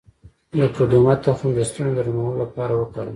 د 0.59 0.59
قدومه 0.75 1.13
تخم 1.25 1.49
د 1.57 1.59
ستوني 1.69 1.91
د 1.93 1.97
نرمولو 1.99 2.39
لپاره 2.43 2.73
وکاروئ 2.75 3.09